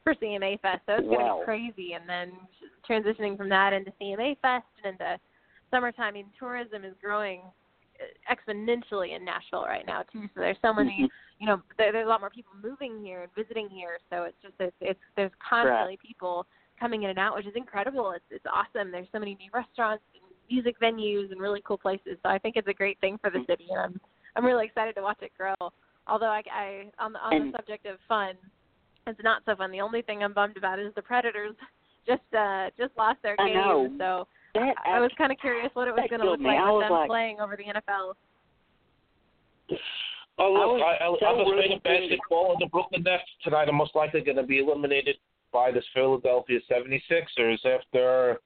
[0.03, 0.83] for CMA Fest.
[0.87, 1.17] So it's Wow.
[1.17, 1.93] going to be crazy.
[1.93, 2.33] And then
[2.89, 5.21] transitioning from that into CMA Fest and into
[5.71, 7.43] summertime, I mean, tourism is growing
[8.31, 10.23] exponentially in Nashville right now too.
[10.35, 13.31] So there's so many, you know, there, there's a lot more people moving here and
[13.35, 13.99] visiting here.
[14.11, 16.47] So it's just it's, it's there's constantly people
[16.79, 18.13] coming in and out, which is incredible.
[18.13, 18.91] It's it's awesome.
[18.91, 22.19] There's so many new restaurants and music venues and really cool places.
[22.23, 24.01] So I think it's a great thing for the city, and I'm
[24.37, 25.55] I'm really excited to watch it grow.
[26.07, 28.35] Although I, I on the on the subject of fun,
[29.07, 29.71] it's not so fun.
[29.71, 31.55] The only thing I'm bummed about is the Predators
[32.07, 33.97] just uh just lost their game.
[33.99, 36.47] So That I was kind of curious what it was going to look me.
[36.49, 38.15] like with them like- playing over the NFL.
[40.39, 43.03] Oh, I look, was I, I, so I'm a fan of basketball, and the Brooklyn
[43.03, 45.17] Nets tonight are most likely going to be eliminated
[45.53, 48.41] by this Philadelphia 76ers after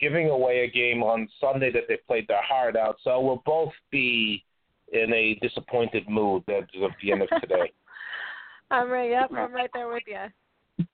[0.00, 2.96] giving away a game on Sunday that they played their heart out.
[3.04, 4.44] So we'll both be
[4.92, 6.64] in a disappointed mood at
[7.00, 7.72] the end of today.
[8.72, 9.10] I'm right.
[9.10, 10.86] Yep, I'm right there with you.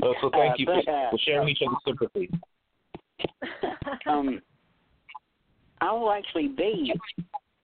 [0.00, 2.30] so, so thank Uh, you for, uh, for sharing each other's sympathy.
[4.06, 4.40] Um,
[5.80, 6.92] I will actually be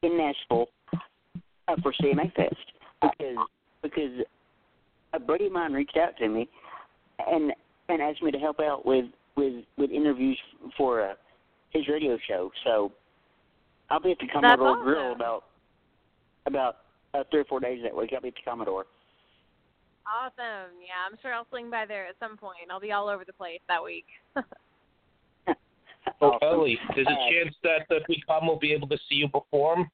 [0.03, 0.66] in Nashville
[1.68, 2.57] uh, for CMA Fest
[3.03, 3.37] because
[3.83, 4.24] because
[5.12, 6.48] a buddy of mine reached out to me
[7.27, 7.53] and
[7.88, 10.38] and asked me to help out with with with interviews
[10.77, 11.14] for uh,
[11.70, 12.51] his radio show.
[12.64, 12.92] So
[13.90, 14.85] I'll be at the Commodore awesome.
[14.85, 15.44] Grill about
[16.46, 16.77] about
[17.14, 18.11] uh, three or four days that week.
[18.14, 18.87] I'll be at the Commodore.
[20.07, 20.72] awesome.
[20.81, 22.70] Yeah, I'm sure I'll swing by there at some point.
[22.70, 24.07] I'll be all over the place that week.
[26.20, 26.38] Oh.
[26.42, 29.88] Ellie, there's a chance that we come will be able to see you perform.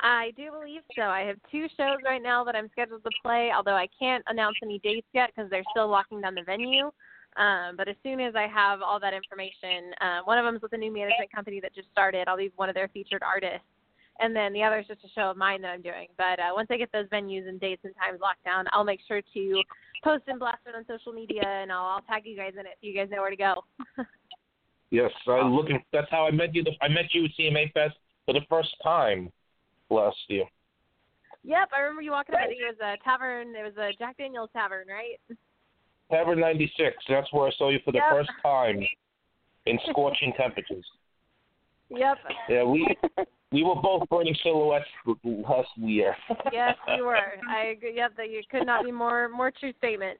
[0.00, 1.02] I do believe so.
[1.02, 4.56] I have two shows right now that I'm scheduled to play, although I can't announce
[4.62, 6.90] any dates yet because they're still locking down the venue.
[7.36, 10.62] Um, but as soon as I have all that information, uh, one of them is
[10.62, 12.28] with a new management company that just started.
[12.28, 13.66] I'll be one of their featured artists.
[14.18, 16.08] And then the other is just a show of mine that I'm doing.
[16.16, 19.00] But uh, once I get those venues and dates and times locked down, I'll make
[19.06, 19.62] sure to
[20.02, 22.78] post and blast it on social media, and I'll, I'll tag you guys in it
[22.80, 23.54] so you guys know where to go.
[24.90, 25.82] Yes, I'm looking.
[25.92, 26.64] That's how I met you.
[26.80, 29.30] I met you at CMA Fest for the first time
[29.90, 30.44] last year.
[31.42, 32.40] yep, I remember you walking up.
[32.42, 33.54] I think it was a tavern.
[33.56, 35.18] It was a Jack Daniel's tavern, right?
[36.10, 36.96] Tavern 96.
[37.08, 38.10] That's where I saw you for the Yep.
[38.12, 38.80] first time
[39.66, 40.86] in scorching temperatures.
[41.88, 42.18] Yep.
[42.48, 42.86] Yeah, we
[43.52, 44.86] we were both burning silhouettes
[45.24, 46.16] last year.
[46.52, 47.16] Yes, you were.
[47.50, 47.96] I agree.
[47.96, 50.18] Yep, that you could not be more more true statement.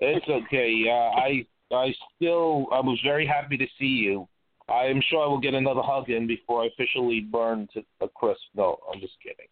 [0.00, 0.84] It's okay.
[0.88, 4.28] Uh, I I still I was very happy to see you.
[4.68, 8.08] I am sure I will get another hug in before I officially burn to a
[8.08, 8.40] crisp.
[8.54, 9.48] No, I'm just kidding.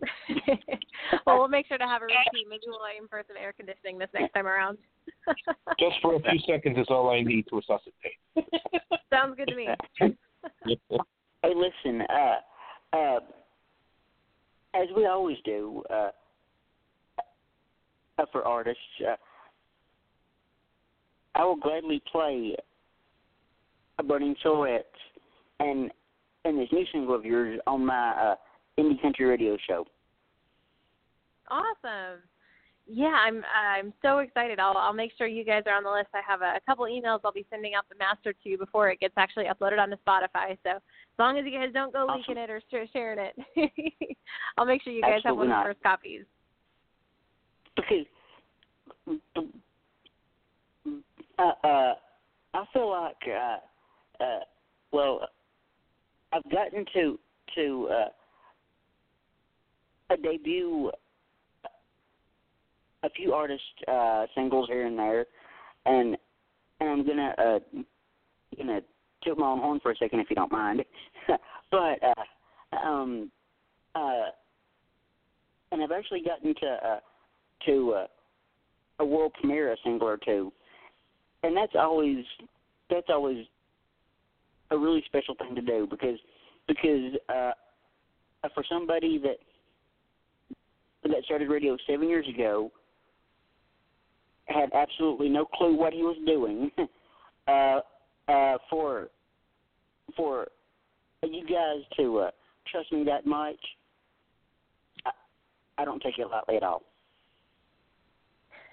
[1.26, 2.46] Well, we'll make sure to have a repeat.
[2.48, 4.78] Maybe we'll aim for some air conditioning this next time around.
[5.78, 8.18] just for a few seconds is all I need to resuscitate.
[9.10, 9.68] Sounds good to me.
[11.42, 13.20] Hey, listen, uh, uh,
[14.74, 16.10] as we always do uh,
[18.18, 19.16] uh, for artists, uh,
[21.34, 22.56] I will gladly play
[23.98, 24.86] a Burning Silhouette
[25.60, 25.90] and
[26.44, 28.34] and this new single of yours on my uh,
[28.78, 29.84] indie country radio show.
[31.50, 32.20] Awesome.
[32.90, 34.58] Yeah, I'm I'm so excited.
[34.58, 36.08] I'll I'll make sure you guys are on the list.
[36.14, 38.88] I have a, a couple emails I'll be sending out the master to you before
[38.90, 40.56] it gets actually uploaded onto Spotify.
[40.62, 42.20] So as long as you guys don't go Awesome.
[42.20, 43.70] leaking it or sh- sharing it,
[44.56, 46.22] I'll make sure you guys have one of the first copies.
[47.76, 48.06] because
[51.38, 51.94] uh, uh,
[52.54, 54.40] I feel like uh, uh,
[54.92, 55.28] well,
[56.32, 57.18] I've gotten to
[57.54, 58.08] to uh,
[60.10, 60.90] a debut
[63.04, 65.26] a few artist uh singles here and there
[65.86, 66.16] and
[66.80, 67.58] and I'm gonna uh
[68.56, 68.80] gonna
[69.22, 70.84] toot my own horn for a second if you don't mind.
[71.70, 73.30] but uh um
[73.94, 74.30] uh
[75.70, 77.00] and I've actually gotten to uh
[77.66, 78.06] to uh
[79.00, 80.52] a world premiere a single or two.
[81.42, 82.24] And that's always
[82.90, 83.46] that's always
[84.70, 86.18] a really special thing to do because
[86.66, 87.52] because uh
[88.54, 89.36] for somebody that
[91.04, 92.70] that started radio seven years ago
[94.46, 96.70] had absolutely no clue what he was doing.
[97.48, 97.80] uh,
[98.28, 99.08] uh, for
[100.16, 100.48] for
[101.22, 102.30] you guys to uh,
[102.70, 103.56] trust me that much,
[105.04, 105.10] I,
[105.82, 106.82] I don't take it lightly at all.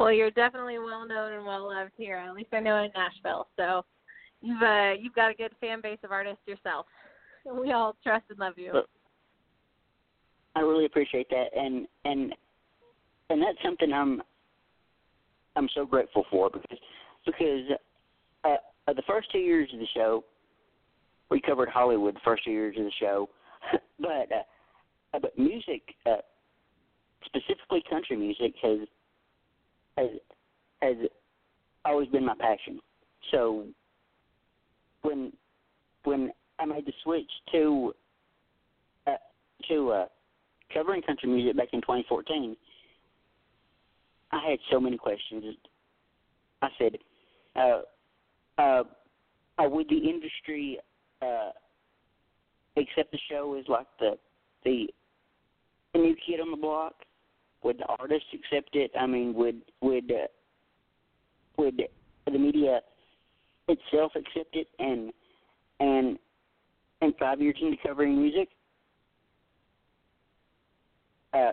[0.00, 2.16] well, you're definitely well known and well loved here.
[2.16, 3.46] At least I know in Nashville.
[3.56, 3.84] So
[4.40, 6.86] you've uh, you've got a good fan base of artists yourself.
[7.44, 8.72] We all trust and love you.
[10.56, 12.34] I really appreciate that, and and
[13.28, 14.22] and that's something I'm
[15.54, 16.78] I'm so grateful for because
[17.26, 17.78] because
[18.44, 18.56] uh,
[18.88, 20.24] uh, the first two years of the show
[21.30, 23.28] we covered Hollywood the first two years of the show,
[24.00, 24.42] but uh,
[25.14, 26.16] uh, but music, uh,
[27.26, 28.80] specifically country music, has
[29.96, 30.08] has
[30.82, 30.96] has
[31.84, 32.80] always been my passion.
[33.30, 33.66] So
[35.02, 35.32] when
[36.04, 37.92] when I made the switch to
[39.06, 39.12] uh,
[39.68, 40.06] to uh,
[40.72, 42.56] covering country music back in 2014,
[44.32, 45.56] I had so many questions.
[46.62, 46.98] I said,
[47.56, 47.80] uh,
[48.58, 48.82] uh,
[49.58, 50.78] would the industry
[51.22, 51.50] uh,
[52.76, 54.12] accept the show as like the
[54.64, 54.86] the
[55.94, 56.94] new kid on the block?
[57.62, 58.90] Would the artists accept it?
[58.98, 60.26] I mean, would would uh,
[61.56, 61.82] would
[62.26, 62.80] the media
[63.68, 64.68] itself accept it?
[64.78, 65.12] And
[65.78, 66.18] and
[67.02, 68.48] and five years into covering music,
[71.34, 71.52] uh,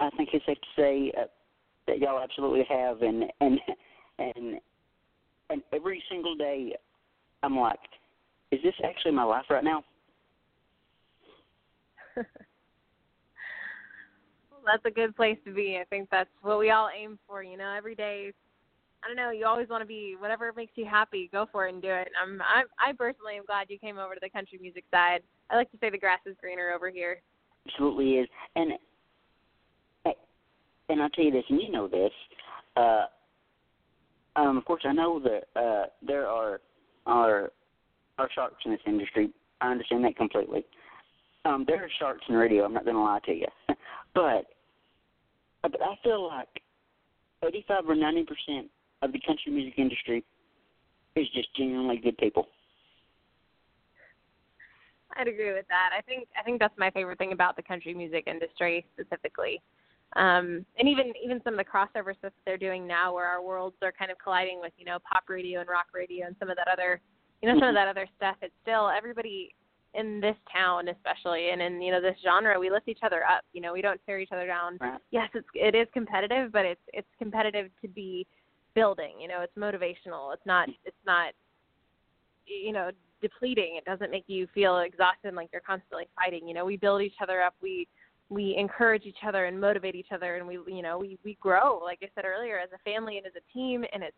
[0.00, 1.24] I think it's safe to say uh,
[1.86, 3.60] that y'all absolutely have, and and
[4.18, 4.60] and
[5.50, 6.74] and every single day,
[7.42, 7.78] I'm like,
[8.50, 9.84] is this actually my life right now?
[14.66, 15.78] that's a good place to be.
[15.80, 17.42] I think that's what we all aim for.
[17.42, 18.32] You know, every day.
[19.02, 19.30] I don't know.
[19.30, 21.28] You always want to be whatever makes you happy.
[21.30, 22.08] Go for it and do it.
[22.20, 22.40] I'm.
[22.42, 22.66] I'm.
[22.78, 25.20] I personally am glad you came over to the country music side.
[25.50, 27.20] I like to say the grass is greener over here.
[27.66, 28.72] Absolutely is, and
[30.88, 32.10] and I'll tell you this, and you know this.
[32.76, 33.06] Uh,
[34.36, 36.60] um, of course, I know that uh, there are
[37.06, 37.52] are
[38.18, 39.30] are sharks in this industry.
[39.60, 40.64] I understand that completely.
[41.44, 42.64] Um, there are sharks in radio.
[42.64, 43.46] I'm not going to lie to you,
[44.14, 44.46] but
[45.62, 46.48] but I feel like
[47.42, 48.70] 85 or 90 percent
[49.02, 50.24] of the country music industry
[51.16, 52.48] is just genuinely good people.
[55.16, 55.90] I'd agree with that.
[55.96, 59.62] I think I think that's my favorite thing about the country music industry specifically
[60.16, 63.42] um, and even even some of the crossover stuff that they're doing now, where our
[63.42, 66.50] worlds are kind of colliding with you know pop radio and rock radio and some
[66.50, 67.00] of that other
[67.42, 67.74] you know some of Mm-hmm.
[67.74, 68.36] that other stuff.
[68.40, 69.54] It's still everybody
[69.94, 73.44] in this town, especially, and in you know this genre, we lift each other up.
[73.52, 74.78] You know, we don't tear each other down.
[74.80, 75.00] Right.
[75.10, 78.26] Yes, it's it is competitive, but it's it's competitive to be
[78.74, 79.14] building.
[79.20, 80.32] You know, it's motivational.
[80.32, 81.32] It's not it's not
[82.46, 82.90] you know
[83.22, 83.76] depleting.
[83.76, 86.46] It doesn't make you feel exhausted and like you're constantly fighting.
[86.46, 87.54] You know, we build each other up.
[87.62, 87.86] We
[88.30, 91.78] we encourage each other and motivate each other and we you know we we grow
[91.84, 94.16] like i said earlier as a family and as a team and it's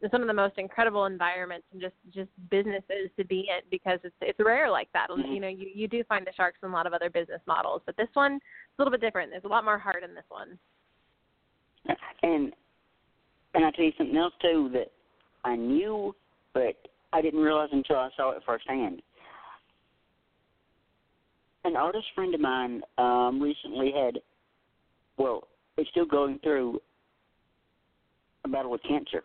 [0.00, 3.98] it's one of the most incredible environments and just just businesses to be in because
[4.04, 5.34] it's it's rare like that Mhm.
[5.34, 7.82] you know you you do find the sharks in a lot of other business models
[7.84, 8.40] but this one is
[8.78, 10.58] a little bit different there's a lot more heart in this one
[12.22, 12.52] And
[13.54, 14.90] and I'll tell you something else too that
[15.44, 16.14] I knew,
[16.52, 16.76] but
[17.12, 19.02] I didn't realize until I saw it firsthand.
[21.64, 24.20] An artist friend of mine um, recently had,
[25.16, 26.80] well, is still going through
[28.44, 29.24] a battle with cancer,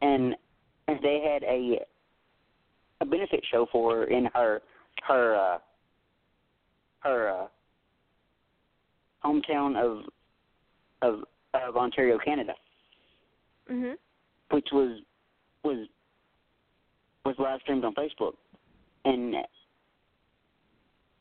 [0.00, 0.34] and
[0.86, 1.84] they had a
[3.00, 4.62] a benefit show for her in her
[5.06, 5.58] her uh,
[7.00, 7.46] her uh,
[9.24, 10.04] hometown of
[11.02, 11.24] of
[11.54, 12.54] of Ontario, Canada,
[13.70, 13.94] mhm
[14.50, 15.00] which was
[15.64, 15.86] was
[17.24, 18.34] was live streamed on Facebook,
[19.04, 19.34] and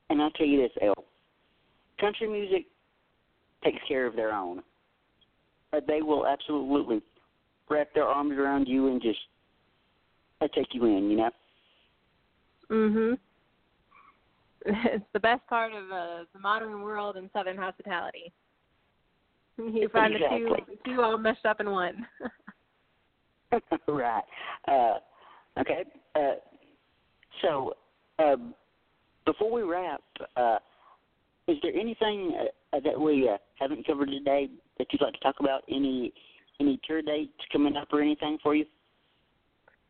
[0.09, 1.05] and I'll tell you this, Elle,
[1.99, 2.65] country music
[3.63, 4.63] takes care of their own.
[5.73, 7.01] Uh, they will absolutely
[7.69, 9.19] wrap their arms around you and just
[10.41, 11.29] uh, take you in, you know.
[12.71, 13.17] mhm
[14.65, 18.33] it's the best part of uh, the modern world and southern hospitality
[19.57, 20.55] you find the two
[20.85, 22.05] two all meshed up in one
[23.87, 24.23] right.
[24.67, 24.95] Uh,
[25.59, 25.83] okay.
[26.15, 26.35] Uh,
[27.41, 27.73] so,
[28.19, 28.53] um,
[29.25, 30.01] before we wrap,
[30.35, 30.57] uh,
[31.47, 32.33] is there anything
[32.73, 35.63] uh, that we uh, haven't covered today that you'd like to talk about?
[35.69, 36.13] Any
[36.59, 38.65] any tour dates coming up or anything for you?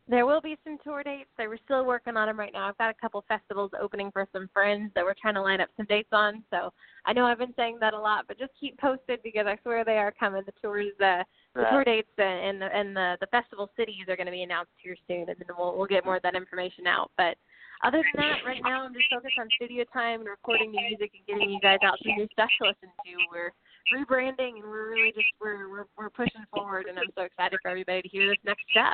[0.09, 1.29] There will be some tour dates.
[1.37, 2.69] They we're still working on them right now.
[2.69, 5.67] I've got a couple festivals opening for some friends that we're trying to line up
[5.75, 6.43] some dates on.
[6.49, 6.71] So
[7.05, 9.83] I know I've been saying that a lot, but just keep posted because I swear
[9.83, 10.43] they are coming.
[10.45, 11.71] The tours, uh, the Right.
[11.71, 14.95] tour dates, and the and the the festival cities are going to be announced here
[15.07, 17.11] soon, and then we'll we'll get more of that information out.
[17.17, 17.35] But
[17.83, 21.11] other than that, right now I'm just focused on studio time and recording new music
[21.15, 23.11] and getting you guys out some new stuff to listen to.
[23.29, 23.51] We're
[23.93, 27.69] rebranding and we're really just we're we're we're pushing forward, and I'm so excited for
[27.69, 28.93] everybody to hear this next step.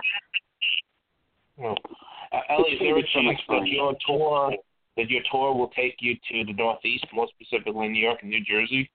[1.57, 1.75] Well,
[2.31, 3.67] uh, Ellie, is there a It's so much chance that fun.
[3.67, 4.53] your tour
[4.97, 8.43] that your tour will take you to the Northeast, more specifically New York and New
[8.43, 8.89] Jersey?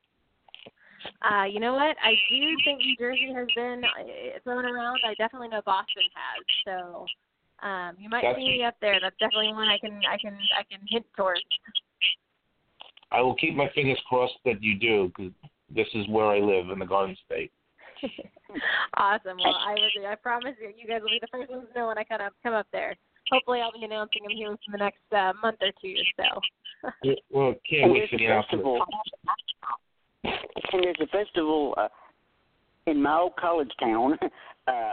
[1.22, 1.96] Uh, you know what?
[2.02, 4.98] I do think New Jersey has been uh, thrown around.
[5.06, 6.44] I definitely know Boston has.
[6.64, 7.06] So
[7.66, 8.98] um, you might That's- see me up there.
[9.00, 11.40] That's definitely one I can I can I can hint towards.
[13.10, 15.32] I will keep my fingers crossed that you do, because
[15.74, 17.52] this is where I live in the Garden State.
[18.96, 19.38] awesome.
[19.42, 20.06] Well, I would.
[20.06, 22.22] I promise you, you guys will be the first ones to know when I kind
[22.22, 22.94] of come up there.
[23.30, 26.40] Hopefully, I'll be announcing them here within the next uh, month or two or so.
[27.02, 28.62] Yeah, Well, can't And wait there's for the a announcement.
[28.62, 28.86] festival.
[30.72, 31.88] And there's a festival uh,
[32.86, 34.16] in my old college town
[34.68, 34.92] uh,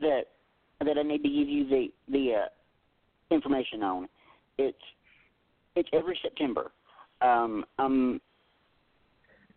[0.00, 0.22] that
[0.80, 4.08] that I need to give you the the uh, information on.
[4.56, 4.78] It's
[5.76, 6.70] it's every September.
[7.20, 8.20] Um, um,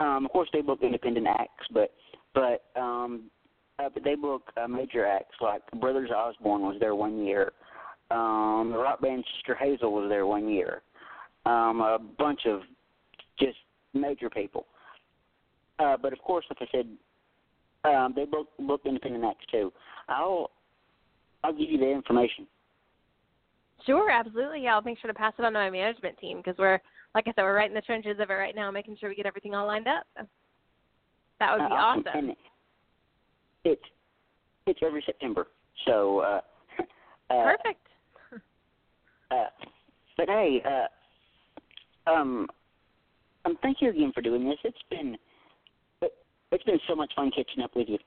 [0.02, 1.94] um, of course, they book independent acts, but
[2.34, 3.30] but um,
[3.80, 7.52] uh, but they book uh, major acts like Brothers Osborne was there one year.
[8.10, 10.82] Um, the rock band Sister Hazel was there one year.
[11.46, 12.62] Um, a bunch of
[13.40, 13.58] just
[13.94, 14.66] major people.
[15.80, 16.88] Uh, but of course, like I said,
[17.90, 19.72] um, they book book independent acts too.
[20.10, 20.52] I'll
[21.44, 22.48] I'll give you the information.
[23.86, 24.64] Sure, absolutely.
[24.64, 26.80] Yeah, I'll make sure to pass it on to my management team because we're,
[27.16, 29.16] like I said, we're right in the trenches of it right now, making sure we
[29.16, 30.06] get everything all lined up.
[31.40, 32.04] That would be Uh, awesome.
[32.14, 32.36] And
[33.64, 33.82] it's
[34.68, 35.48] it's every September.
[35.86, 36.42] So uh,
[37.30, 37.88] uh, Perfect.
[39.32, 39.46] Uh,
[40.18, 42.48] but hey, uh, um,
[43.46, 44.58] um, thank you again for doing this.
[44.64, 45.18] It's been
[46.02, 46.14] it,
[46.52, 47.98] it's been so much fun catching up with you.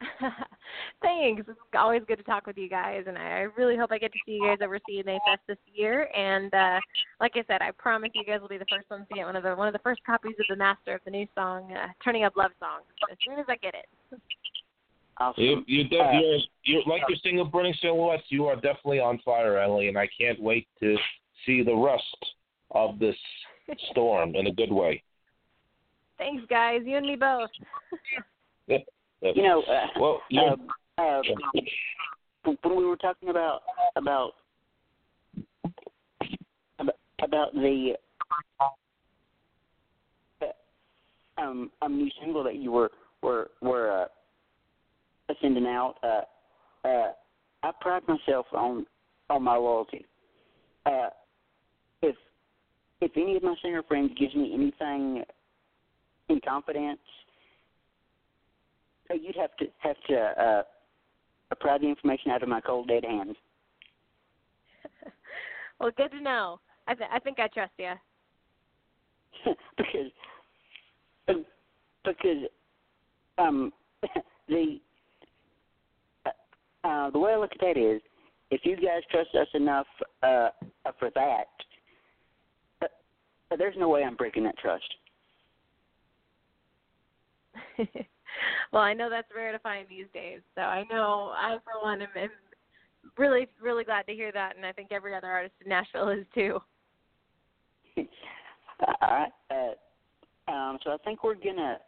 [1.02, 1.42] Thanks.
[1.46, 4.18] It's always good to talk with you guys, and I really hope I get to
[4.24, 6.08] see you guys over CMA Fest this year.
[6.16, 6.80] And uh,
[7.20, 9.36] like I said, I promise you guys will be the first ones to get one
[9.36, 11.88] of the one of the first copies of the master of the new song, uh,
[12.02, 12.80] "Turning Up Love Song,"
[13.10, 14.20] as soon as I get it.
[15.18, 15.44] Awesome.
[15.44, 18.22] You, you def- Uh, you're, you're like your single burning silhouettes.
[18.28, 20.96] You are definitely on fire, Ellie, and I can't wait to
[21.44, 22.34] see the rest
[22.70, 23.16] of this
[23.90, 25.02] storm in a good way.
[26.18, 26.80] Thanks, guys.
[26.84, 27.50] You and me both.
[29.22, 29.36] Yep.
[29.36, 30.56] You know, uh, well, you're,
[30.98, 31.22] uh, uh,
[32.62, 33.60] when we were talking about
[33.96, 34.32] about
[36.78, 37.94] about, about the
[38.60, 40.46] uh,
[41.38, 42.90] um, um new single that you were
[43.22, 44.08] were were
[45.28, 47.12] uh, sending out, uh, uh,
[47.62, 48.86] I pride myself on
[49.28, 50.06] on my loyalty.
[50.86, 51.10] Uh,
[52.02, 52.16] if
[53.02, 55.24] if any of my singer friends gives me anything
[56.30, 57.00] in confidence,
[59.14, 60.62] you'd have to have to uh,
[61.60, 63.36] pry the information out of my cold dead hands.
[65.80, 66.60] well, good to know.
[66.86, 67.92] I th- I think I trust you.
[69.76, 70.12] because
[71.28, 71.34] uh,
[72.04, 72.48] because
[73.38, 73.72] um
[74.48, 74.80] the
[76.26, 76.30] uh,
[76.88, 78.00] uh, the way I look at that is
[78.50, 79.86] if you guys trust us enough
[80.22, 80.48] uh,
[80.84, 81.46] uh, for that,
[82.82, 84.94] uh, there's no way I'm breaking that trust.
[88.72, 90.40] well, I know that's rare to find these days.
[90.54, 92.30] So I know I, for one, am, am
[93.18, 96.26] really, really glad to hear that, and I think every other artist in Nashville is
[96.34, 96.58] too.
[97.98, 99.32] All right.
[99.50, 101.78] Uh, um, so I think we're gonna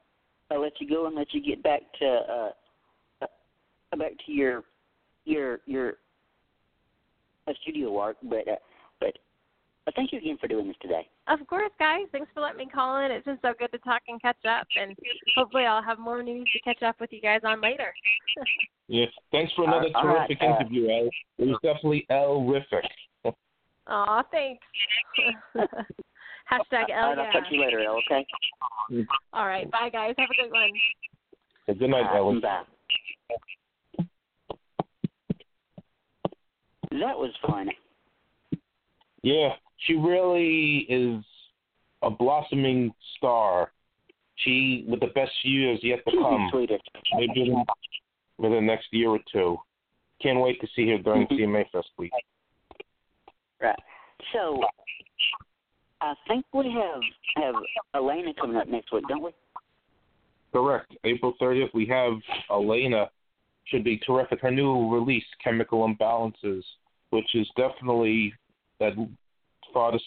[0.51, 2.51] uh, let you go and let you get back to uh,
[3.23, 4.65] uh, back to your
[5.25, 5.95] your your
[7.49, 8.17] uh, studio work.
[8.23, 8.57] But uh,
[9.85, 11.09] but uh, thank you again for doing this today.
[11.29, 12.07] Of course, guys.
[12.13, 13.11] Thanks for letting me call in.
[13.11, 14.97] It's been so good to talk and catch up, and
[15.37, 17.93] hopefully I'll have more news to catch up with you guys on later.
[18.89, 19.09] yes.
[19.33, 21.11] Thanks for another Uh, terrific uh, interview, Elle.
[21.39, 22.87] It was definitely El-rific.
[23.89, 24.65] Aw, thanks.
[25.57, 27.99] Hashtag All L right, I'll catch you later, Elle.
[28.11, 28.27] Okay.
[29.33, 30.15] All right, bye guys.
[30.19, 30.71] Have a good one.
[31.79, 32.41] Good night, Uh, Ellie.
[32.41, 32.63] bye.
[36.91, 37.71] That was fun.
[39.23, 39.51] Yeah,
[39.87, 41.25] she really is
[42.03, 43.73] a blossoming star.
[44.37, 46.51] She, with the best years yet to come,
[47.15, 47.65] maybe in-
[48.39, 49.59] within the next year or two.
[50.21, 51.27] Can't wait to see her during.
[51.27, 51.55] Mm-hmm.
[51.55, 52.13] CMA Fest week.
[53.61, 53.79] Right.
[54.33, 54.61] So,
[56.01, 57.03] I think we have
[57.37, 57.55] have
[57.95, 59.31] Elena coming up next week, don't we?
[60.53, 60.93] Correct.
[61.05, 62.15] April 30th, we have
[62.51, 63.11] Elena.
[63.67, 64.41] Should be terrific.
[64.41, 66.63] Her new release, Chemical Imbalances,
[67.11, 68.35] which is definitely
[68.81, 68.93] that
[69.73, 70.05] farthest,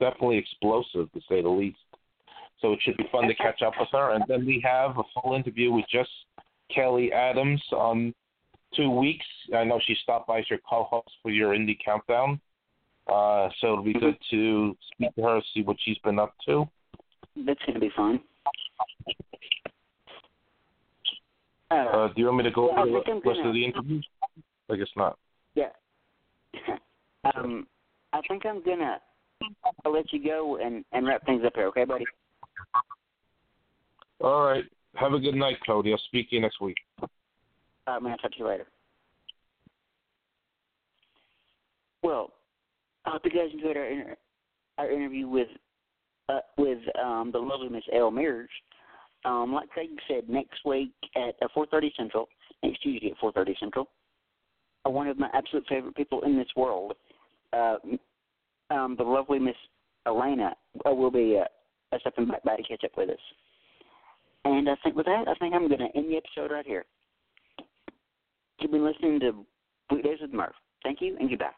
[0.00, 1.78] definitely explosive to say the least.
[2.60, 4.12] So it should be fun to catch up with her.
[4.14, 6.10] And then we have a full interview with just
[6.74, 8.14] Kelly Adams on
[8.74, 9.26] two weeks.
[9.54, 12.40] I know she stopped by as your co-host for your indie countdown.
[13.06, 16.64] Uh, so it'll be good to speak to her, see what she's been up to.
[17.44, 18.20] That's going to be fun.
[21.70, 24.06] Uh, Uh, do you want me to go over the rest of the interviews?
[24.70, 25.18] I guess not.
[25.54, 25.68] yeah.
[27.34, 27.66] um,
[28.14, 28.98] I think I'm gonna
[29.84, 32.04] I'll let you go and and wrap things up here, okay, buddy?
[34.20, 34.64] All right.
[34.94, 35.90] Have a good night, Cody.
[35.90, 36.76] I'll speak to you next week.
[37.02, 38.66] Uh, man, I'll talk to you later.
[42.02, 42.32] Well,
[43.04, 44.16] I hope you guys enjoyed our inter-
[44.78, 45.48] our interview with
[46.28, 48.48] uh, with um, the lovely Miss Elle Mears.
[49.24, 52.28] Um, like Craig said, next week at uh, 4:30 Central,
[52.62, 53.88] next Tuesday at 4:30 Central,
[54.84, 56.92] one of my absolute favorite people in this world,
[57.54, 57.76] uh,
[58.74, 59.54] um, the lovely Miss
[60.06, 60.54] Elena,
[60.86, 63.16] uh, will be uh, stepping back by to catch up with us.
[64.44, 66.84] And I think with that, I think I'm going to end the episode right here.
[68.60, 69.44] You've been listening to
[69.90, 70.54] Weekdays with Murph.
[70.82, 71.50] Thank you and goodbye.